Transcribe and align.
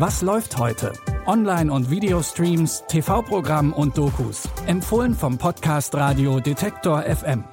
Was 0.00 0.22
läuft 0.22 0.56
heute? 0.56 0.94
Online- 1.26 1.70
und 1.70 1.90
Videostreams, 1.90 2.84
TV-Programm 2.88 3.74
und 3.74 3.98
Dokus. 3.98 4.48
Empfohlen 4.66 5.12
vom 5.12 5.36
Podcast 5.36 5.94
Radio 5.94 6.40
Detektor 6.40 7.02
FM. 7.02 7.44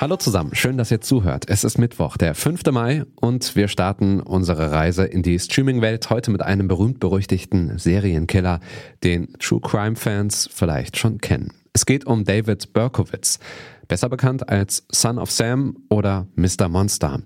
Hallo 0.00 0.16
zusammen, 0.16 0.52
schön, 0.56 0.76
dass 0.76 0.90
ihr 0.90 1.00
zuhört. 1.00 1.44
Es 1.46 1.62
ist 1.62 1.78
Mittwoch, 1.78 2.16
der 2.16 2.34
5. 2.34 2.64
Mai 2.72 3.04
und 3.14 3.54
wir 3.54 3.68
starten 3.68 4.18
unsere 4.18 4.72
Reise 4.72 5.04
in 5.04 5.22
die 5.22 5.38
Streaming-Welt 5.38 6.10
heute 6.10 6.32
mit 6.32 6.42
einem 6.42 6.66
berühmt-berüchtigten 6.66 7.78
Serienkiller, 7.78 8.58
den 9.04 9.34
True 9.34 9.60
Crime-Fans 9.60 10.50
vielleicht 10.52 10.96
schon 10.98 11.18
kennen. 11.18 11.52
Es 11.72 11.86
geht 11.86 12.04
um 12.06 12.24
David 12.24 12.72
Berkowitz, 12.72 13.38
besser 13.90 14.08
bekannt 14.08 14.48
als 14.48 14.86
Son 14.92 15.18
of 15.18 15.32
Sam 15.32 15.76
oder 15.90 16.28
Mr. 16.36 16.68
Monster. 16.68 17.22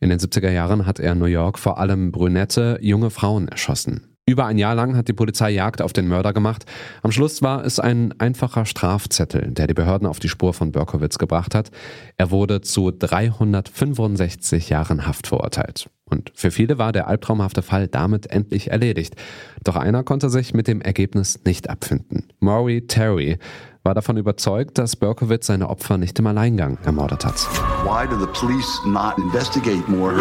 In 0.00 0.10
den 0.10 0.18
70er 0.18 0.50
Jahren 0.50 0.84
hat 0.84 0.98
er 0.98 1.12
in 1.12 1.20
New 1.20 1.26
York 1.26 1.60
vor 1.60 1.78
allem 1.78 2.10
brünette, 2.10 2.78
junge 2.82 3.10
Frauen 3.10 3.46
erschossen. 3.46 4.08
Über 4.26 4.46
ein 4.46 4.58
Jahr 4.58 4.74
lang 4.74 4.96
hat 4.96 5.06
die 5.06 5.12
Polizei 5.12 5.50
Jagd 5.50 5.80
auf 5.80 5.92
den 5.92 6.08
Mörder 6.08 6.32
gemacht. 6.32 6.64
Am 7.02 7.12
Schluss 7.12 7.40
war 7.40 7.64
es 7.64 7.78
ein 7.78 8.18
einfacher 8.18 8.66
Strafzettel, 8.66 9.52
der 9.52 9.68
die 9.68 9.74
Behörden 9.74 10.08
auf 10.08 10.18
die 10.18 10.28
Spur 10.28 10.52
von 10.54 10.72
Berkowitz 10.72 11.18
gebracht 11.18 11.54
hat. 11.54 11.70
Er 12.16 12.32
wurde 12.32 12.60
zu 12.62 12.90
365 12.90 14.70
Jahren 14.70 15.06
Haft 15.06 15.28
verurteilt. 15.28 15.88
Und 16.04 16.32
für 16.34 16.50
viele 16.50 16.78
war 16.78 16.92
der 16.92 17.06
albtraumhafte 17.06 17.62
Fall 17.62 17.88
damit 17.88 18.30
endlich 18.30 18.70
erledigt. 18.70 19.14
Doch 19.64 19.76
einer 19.76 20.02
konnte 20.02 20.30
sich 20.30 20.52
mit 20.52 20.66
dem 20.66 20.80
Ergebnis 20.80 21.40
nicht 21.44 21.70
abfinden. 21.70 22.28
Maury 22.40 22.86
Terry 22.86 23.38
war 23.84 23.94
davon 23.94 24.16
überzeugt, 24.16 24.78
dass 24.78 24.96
Berkowitz 24.96 25.46
seine 25.46 25.68
Opfer 25.68 25.98
nicht 25.98 26.18
im 26.18 26.26
Alleingang 26.26 26.78
ermordet 26.84 27.24
hat. 27.24 27.34
Why 27.84 28.06
do 28.06 28.16
the 28.18 28.30
police 28.32 28.80
not 28.86 29.18
investigate 29.18 29.88
more? 29.88 30.14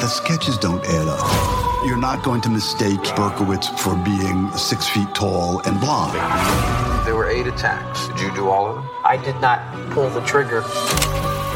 The 0.00 0.06
sketches 0.06 0.58
don't 0.58 0.82
add 0.86 1.08
up. 1.08 1.24
You're 1.86 2.00
not 2.00 2.22
going 2.22 2.40
to 2.42 2.48
mistake 2.48 3.02
Berkowitz 3.16 3.68
for 3.76 3.94
being 4.04 4.50
six 4.56 4.88
feet 4.88 5.12
tall 5.14 5.60
and 5.66 5.78
blonde. 5.80 6.14
There 7.04 7.16
were 7.16 7.28
eight 7.28 7.46
attacks. 7.46 8.08
Did 8.08 8.20
you 8.20 8.34
do 8.34 8.48
all 8.48 8.68
of 8.68 8.76
them? 8.76 8.88
I 9.04 9.16
did 9.16 9.38
not 9.40 9.60
pull 9.90 10.08
the 10.08 10.22
trigger 10.22 10.62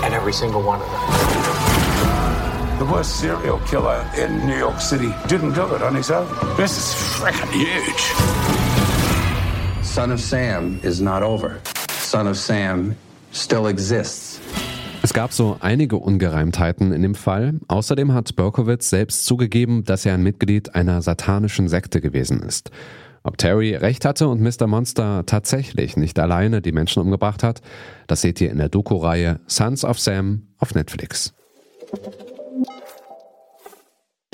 at 0.05 0.13
every 0.13 0.33
single 0.33 0.63
one 0.63 0.81
of 0.83 0.91
them. 0.91 2.79
The 2.79 2.93
worst 2.93 3.21
serial 3.21 3.59
killer 3.61 4.05
in 4.19 4.47
New 4.47 4.59
York 4.59 4.81
City 4.81 5.15
didn't 5.29 5.55
do 5.55 5.75
it 5.75 5.83
on 5.83 5.95
his 5.95 6.11
own. 6.11 6.29
This 6.57 6.77
is 6.77 6.95
freaking 7.17 7.51
huge. 7.51 8.76
Son 9.87 10.13
of 10.13 10.21
Sam 10.21 10.81
is 10.83 11.01
not 11.01 11.23
over. 11.23 11.59
Son 12.01 12.27
of 12.27 12.37
Sam 12.37 12.97
still 13.33 13.67
exists. 13.69 14.41
Es 15.03 15.15
gab 15.15 15.33
so 15.33 15.57
einige 15.61 15.97
Ungereimtheiten 15.97 16.93
in 16.93 17.03
dem 17.03 17.15
Fall. 17.15 17.55
Außerdem 17.69 18.13
hat 18.13 18.35
Berkowitz 18.35 18.91
selbst 18.91 19.25
zugegeben, 19.25 19.85
dass 19.85 20.05
er 20.05 20.15
ein 20.15 20.23
Mitglied 20.23 20.75
einer 20.75 21.01
satanischen 21.01 21.69
Sekte 21.69 22.01
gewesen 22.01 22.43
ist. 22.43 22.71
Ob 23.23 23.39
Terry 23.39 23.77
recht 23.77 24.05
hatte 24.05 24.29
und 24.29 24.43
Mr. 24.43 24.67
Monster 24.67 25.25
tatsächlich 25.25 25.97
nicht 25.97 26.19
alleine 26.19 26.61
die 26.61 26.73
Menschen 26.73 27.01
umgebracht 27.01 27.43
hat, 27.43 27.63
das 28.09 28.21
seht 28.21 28.41
ihr 28.41 28.51
in 28.51 28.59
der 28.59 28.69
Doku-Reihe 28.69 29.39
Sons 29.47 29.85
of 29.85 30.01
Sam 30.01 30.49
auf 30.59 30.75
Netflix. 30.75 31.33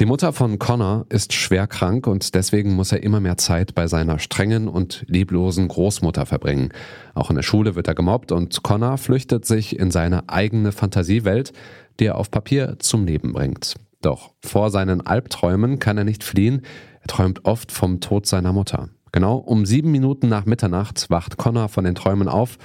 Die 0.03 0.07
Mutter 0.07 0.33
von 0.33 0.59
Connor 0.59 1.07
ist 1.11 1.33
schwer 1.33 1.69
krank 1.69 2.09
und 2.09 2.35
deswegen 2.35 2.75
muss 2.75 2.91
er 2.91 3.05
immer 3.05 3.21
mehr 3.21 3.37
Zeit 3.37 3.77
bei 3.77 3.87
seiner 3.87 4.19
strengen 4.19 4.67
und 4.67 5.05
lieblosen 5.07 5.69
Großmutter 5.69 6.27
verbringen. 6.27 6.71
Auch 7.15 7.31
in 7.31 7.37
der 7.37 7.45
Schule 7.45 7.77
wird 7.77 7.87
er 7.87 7.95
gemobbt 7.95 8.33
und 8.33 8.65
Connor 8.65 8.99
flüchtet 8.99 9.45
sich 9.47 9.79
in 9.79 9.93
seine 9.93 10.29
eigene 10.29 10.73
Fantasiewelt, 10.73 11.53
die 12.01 12.07
er 12.07 12.19
auf 12.19 12.33
Papier 12.33 12.81
zum 12.81 13.07
Leben 13.07 13.33
bringt. 13.33 13.77
Doch 14.01 14.33
vor 14.45 14.71
seinen 14.71 15.07
Albträumen 15.07 15.79
kann 15.79 15.99
er 15.99 16.05
nicht 16.05 16.25
fliehen, 16.25 16.63
er 17.01 17.07
träumt 17.07 17.45
oft 17.45 17.71
vom 17.71 18.01
Tod 18.01 18.27
seiner 18.27 18.53
Mutter. 18.53 18.89
Genau 19.13 19.37
um 19.37 19.67
sieben 19.67 19.93
Minuten 19.93 20.29
nach 20.29 20.47
Mitternacht 20.47 21.11
wacht 21.11 21.37
Connor 21.37 21.69
von 21.69 21.85
den 21.85 21.95
Träumen 21.95 22.27
auf 22.27 22.59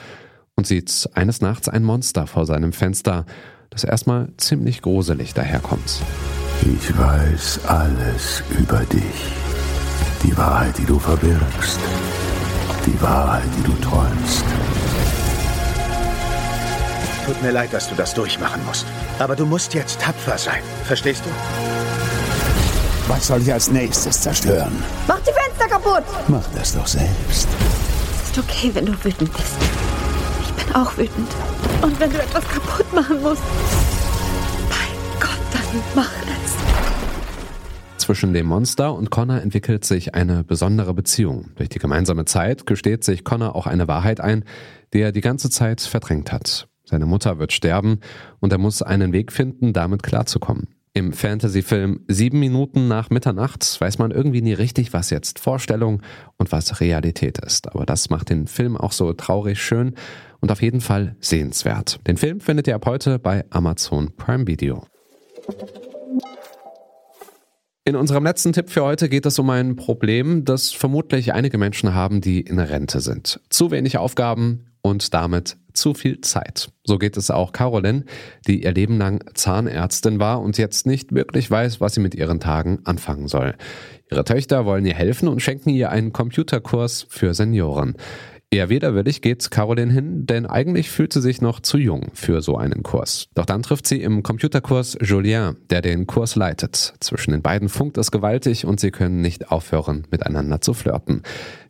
und 0.55 0.65
sieht 0.65 1.07
eines 1.13 1.41
Nachts 1.41 1.69
ein 1.69 1.83
Monster 1.83 2.25
vor 2.25 2.47
seinem 2.47 2.73
Fenster, 2.73 3.27
das 3.69 3.83
erstmal 3.83 4.29
ziemlich 4.37 4.81
gruselig 4.81 5.35
daherkommt. 5.35 6.01
Ich 6.61 6.97
weiß 6.97 7.59
alles 7.67 8.43
über 8.57 8.79
dich. 8.79 9.33
Die 10.23 10.35
Wahrheit, 10.37 10.77
die 10.77 10.85
du 10.85 10.99
verbirgst. 10.99 11.79
Die 12.85 13.01
Wahrheit, 13.01 13.43
die 13.57 13.63
du 13.63 13.73
träumst. 13.81 14.43
Tut 17.25 17.41
mir 17.41 17.51
leid, 17.51 17.73
dass 17.73 17.89
du 17.89 17.95
das 17.95 18.13
durchmachen 18.13 18.65
musst. 18.65 18.85
Aber 19.19 19.35
du 19.35 19.45
musst 19.45 19.73
jetzt 19.73 19.99
tapfer 19.99 20.37
sein. 20.37 20.61
Verstehst 20.85 21.23
du? 21.25 21.29
Was 23.07 23.27
soll 23.27 23.41
ich 23.41 23.51
als 23.51 23.69
nächstes 23.69 24.21
zerstören? 24.21 24.83
Mach 25.07 25.19
die 25.19 25.31
Fenster 25.31 25.67
kaputt! 25.67 26.03
Mach 26.27 26.43
das 26.55 26.73
doch 26.73 26.87
selbst. 26.87 27.47
Es 28.23 28.31
ist 28.31 28.37
okay, 28.37 28.71
wenn 28.73 28.85
du 28.85 28.93
wütend 29.03 29.31
bist. 29.31 29.55
Ich 30.41 30.63
bin 30.63 30.75
auch 30.75 30.97
wütend. 30.97 31.29
Und 31.81 31.99
wenn 31.99 32.11
du 32.11 32.17
etwas 32.17 32.43
kaputt 32.47 32.93
machen 32.93 33.21
musst, 33.21 33.41
mach 35.95 36.11
es. 36.43 36.55
Zwischen 37.97 38.33
dem 38.33 38.45
Monster 38.45 38.93
und 38.93 39.09
Connor 39.09 39.41
entwickelt 39.41 39.83
sich 39.83 40.15
eine 40.15 40.43
besondere 40.43 40.93
Beziehung. 40.93 41.51
Durch 41.55 41.69
die 41.69 41.79
gemeinsame 41.79 42.25
Zeit 42.25 42.65
gesteht 42.65 43.03
sich 43.03 43.23
Connor 43.23 43.55
auch 43.55 43.67
eine 43.67 43.87
Wahrheit 43.87 44.21
ein, 44.21 44.45
die 44.93 45.01
er 45.01 45.11
die 45.11 45.21
ganze 45.21 45.49
Zeit 45.49 45.81
verdrängt 45.81 46.31
hat. 46.31 46.69
Seine 46.85 47.05
Mutter 47.05 47.37
wird 47.37 47.51
sterben 47.51 47.99
und 48.39 48.53
er 48.53 48.59
muss 48.59 48.81
einen 48.81 49.11
Weg 49.11 49.33
finden, 49.33 49.73
damit 49.73 50.03
klarzukommen. 50.03 50.67
Im 50.93 51.13
Fantasy-Film 51.13 52.05
Sieben 52.07 52.39
Minuten 52.39 52.87
nach 52.87 53.09
Mitternacht 53.09 53.79
weiß 53.79 53.99
man 53.99 54.11
irgendwie 54.11 54.41
nie 54.41 54.53
richtig, 54.53 54.93
was 54.93 55.09
jetzt 55.09 55.37
Vorstellung 55.37 56.01
und 56.37 56.51
was 56.51 56.79
Realität 56.79 57.37
ist. 57.39 57.67
Aber 57.67 57.85
das 57.85 58.09
macht 58.09 58.29
den 58.29 58.47
Film 58.47 58.77
auch 58.77 58.93
so 58.93 59.13
traurig 59.13 59.61
schön 59.61 59.93
und 60.39 60.51
auf 60.51 60.61
jeden 60.61 60.81
Fall 60.81 61.15
sehenswert. 61.19 61.99
Den 62.07 62.17
Film 62.17 62.39
findet 62.39 62.67
ihr 62.67 62.75
ab 62.75 62.85
heute 62.85 63.19
bei 63.19 63.45
Amazon 63.51 64.15
Prime 64.15 64.47
Video. 64.47 64.87
In 67.85 67.95
unserem 67.95 68.25
letzten 68.25 68.51
Tipp 68.51 68.69
für 68.69 68.83
heute 68.83 69.07
geht 69.07 69.25
es 69.25 69.39
um 69.39 69.49
ein 69.49 69.77
Problem, 69.77 70.43
das 70.43 70.71
vermutlich 70.71 71.33
einige 71.33 71.57
Menschen 71.57 71.93
haben, 71.93 72.19
die 72.19 72.41
in 72.41 72.59
Rente 72.59 72.99
sind. 72.99 73.39
Zu 73.49 73.71
wenig 73.71 73.97
Aufgaben 73.97 74.67
und 74.81 75.13
damit 75.13 75.55
zu 75.73 75.93
viel 75.93 76.19
Zeit. 76.21 76.69
So 76.83 76.97
geht 76.97 77.15
es 77.15 77.31
auch 77.31 77.53
Caroline, 77.53 78.03
die 78.47 78.63
ihr 78.63 78.73
Leben 78.73 78.97
lang 78.97 79.23
Zahnärztin 79.35 80.19
war 80.19 80.41
und 80.41 80.57
jetzt 80.57 80.85
nicht 80.85 81.13
wirklich 81.13 81.49
weiß, 81.49 81.79
was 81.79 81.93
sie 81.93 82.01
mit 82.01 82.15
ihren 82.15 82.39
Tagen 82.39 82.79
anfangen 82.83 83.27
soll. 83.27 83.55
Ihre 84.11 84.25
Töchter 84.25 84.65
wollen 84.65 84.85
ihr 84.85 84.95
helfen 84.95 85.27
und 85.27 85.41
schenken 85.41 85.69
ihr 85.69 85.89
einen 85.89 86.11
Computerkurs 86.11 87.05
für 87.09 87.33
Senioren. 87.33 87.95
Eher 88.49 88.69
widerwillig 88.69 89.21
geht 89.21 89.51
Caroline 89.51 89.91
hin, 89.91 90.25
denn 90.25 90.45
eigentlich 90.45 90.89
fühlt 90.89 91.11
sie 91.11 91.21
sich 91.21 91.41
noch 91.41 91.59
zu 91.59 91.77
jung 91.77 92.11
für 92.13 92.41
so 92.41 92.55
einen 92.55 92.81
Kurs. 92.81 93.27
Doch 93.35 93.45
dann 93.45 93.61
trifft 93.61 93.85
sie 93.85 94.01
im 94.01 94.23
Computerkurs 94.23 94.97
Julien, 95.01 95.57
der 95.69 95.81
den 95.81 96.07
Kurs 96.07 96.37
leitet. 96.37 96.93
Zwischen 97.01 97.31
den 97.31 97.41
beiden 97.41 97.67
funkt 97.67 97.97
es 97.97 98.09
gewaltig 98.09 98.65
und 98.65 98.79
sie 98.79 98.91
können 98.91 99.19
nicht 99.19 99.51
aufhören, 99.51 100.07
miteinander 100.11 100.61
zu 100.61 100.73
flirten. 100.73 101.23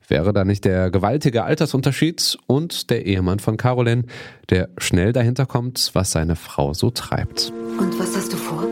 Wäre 0.08 0.34
da 0.34 0.46
nicht 0.46 0.66
der 0.66 0.92
gewaltige 0.92 1.46
Altersunterschied 1.46 2.38
und 2.46 2.92
der 2.92 3.08
Ehemann 3.08 3.40
von 3.40 3.58
Caroline, 3.58 4.04
der 4.52 4.70
schnell 4.78 5.14
dahinter 5.14 5.48
kommt, 5.48 5.90
was 5.94 6.12
seine 6.12 6.36
Frau 6.36 6.76
so 6.76 6.92
treibt. 6.92 7.52
Und 7.80 8.00
was 8.00 8.16
hast 8.16 8.32
du 8.32 8.38
vor? 8.38 8.68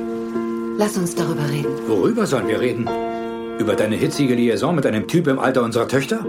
Lass 0.78 0.96
uns 0.96 1.16
darüber 1.16 1.50
reden. 1.50 1.74
Worüber 1.88 2.28
sollen 2.28 2.48
wir 2.48 2.62
reden? 2.62 2.88
Über 3.60 3.76
deine 3.76 3.96
hitzige 3.96 4.36
Liaison 4.36 4.76
mit 4.76 4.86
einem 4.86 5.08
Typ 5.08 5.26
im 5.26 5.40
Alter 5.40 5.64
unserer 5.64 5.88
Töchter? 5.88 6.24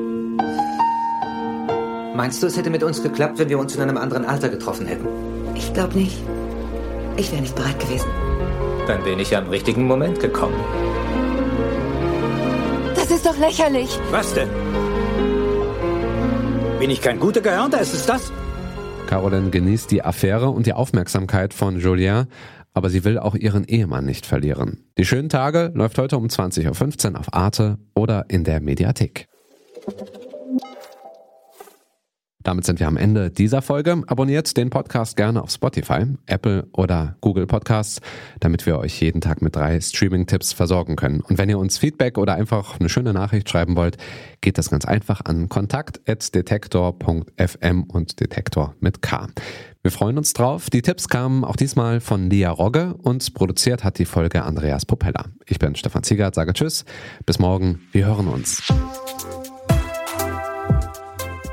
Meinst 2.17 2.43
du, 2.43 2.47
es 2.47 2.57
hätte 2.57 2.71
mit 2.71 2.83
uns 2.83 3.03
geklappt, 3.03 3.39
wenn 3.39 3.51
wir 3.51 3.59
uns 3.59 3.77
in 3.77 3.83
einem 3.83 3.99
anderen 3.99 4.25
Alter 4.25 4.49
getroffen 4.49 4.87
hätten? 4.87 5.07
Ich 5.55 5.75
glaube 5.75 5.99
nicht. 5.99 6.17
Ich 7.19 7.31
wäre 7.31 7.43
nicht 7.43 7.55
bereit 7.55 7.79
gewesen. 7.79 8.09
Dann 8.87 9.05
bin 9.05 9.19
ich 9.19 9.37
am 9.37 9.51
richtigen 9.51 9.87
Moment 9.87 10.19
gekommen. 10.19 10.59
Das 12.95 13.11
ist 13.11 13.27
doch 13.27 13.37
lächerlich. 13.37 13.99
Was 14.11 14.33
denn? 14.33 14.49
Bin 16.79 16.89
ich 16.89 17.03
kein 17.03 17.21
guter 17.21 17.43
Gehörnter? 17.43 17.83
Ist 17.83 17.93
es 17.93 18.07
das? 18.07 18.33
Caroline 19.09 19.51
genießt 19.51 19.91
die 19.91 20.03
Affäre 20.03 20.49
und 20.49 20.65
die 20.65 20.73
Aufmerksamkeit 20.73 21.53
von 21.53 21.79
Julien, 21.79 22.29
aber 22.73 22.89
sie 22.89 23.05
will 23.05 23.19
auch 23.19 23.35
ihren 23.35 23.65
Ehemann 23.65 24.07
nicht 24.07 24.25
verlieren. 24.25 24.87
Die 24.97 25.05
schönen 25.05 25.29
Tage 25.29 25.71
läuft 25.75 25.99
heute 25.99 26.17
um 26.17 26.29
20.15 26.29 27.13
Uhr 27.13 27.21
auf 27.21 27.35
Arte 27.35 27.77
oder 27.95 28.25
in 28.29 28.43
der 28.45 28.61
Mediathek. 28.63 29.29
Damit 32.47 32.65
sind 32.65 32.79
wir 32.79 32.87
am 32.87 32.97
Ende 32.97 33.29
dieser 33.29 33.61
Folge. 33.61 34.05
Abonniert 34.07 34.57
den 34.57 34.71
Podcast 34.71 35.17
gerne 35.17 35.43
auf 35.43 35.51
Spotify, 35.51 36.05
Apple 36.27 36.69
oder 36.73 37.17
Google 37.21 37.49
Podcasts, 37.49 38.01
damit 38.39 38.67
wir 38.67 38.79
euch 38.79 39.01
jeden 39.01 39.21
Tag 39.21 39.43
mit 39.43 39.57
drei 39.57 39.81
Streaming-Tipps 39.81 40.53
versorgen 40.53 40.95
können. 40.95 41.23
Und 41.23 41.39
wenn 41.39 41.49
ihr 41.49 41.59
uns 41.59 41.77
Feedback 41.77 42.19
oder 42.19 42.35
einfach 42.35 42.79
eine 42.79 42.89
schöne 42.89 43.13
Nachricht 43.13 43.51
schreiben 43.51 43.75
wollt, 43.75 43.97
geht 44.43 44.59
das 44.59 44.71
ganz 44.71 44.85
einfach 44.85 45.23
an 45.25 45.49
kontakt.detektor.fm 45.49 47.83
und 47.83 48.21
Detektor 48.21 48.77
mit 48.79 49.03
K. 49.03 49.27
Wir 49.83 49.91
freuen 49.91 50.17
uns 50.17 50.33
drauf. 50.33 50.71
Die 50.71 50.83
Tipps 50.83 51.09
kamen 51.09 51.43
auch 51.43 51.57
diesmal 51.57 51.99
von 51.99 52.31
Lia 52.31 52.53
Rogge 52.53 52.95
und 53.03 53.35
produziert 53.35 53.83
hat 53.83 53.99
die 53.99 54.05
Folge 54.05 54.45
Andreas 54.45 54.87
Popella. 54.87 55.25
Ich 55.47 55.59
bin 55.59 55.75
Stefan 55.75 56.05
Ziegert, 56.05 56.37
sage 56.37 56.53
Tschüss. 56.53 56.85
Bis 57.25 57.41
morgen. 57.41 57.81
Wir 57.91 58.07
hören 58.07 58.29
uns. 58.29 58.63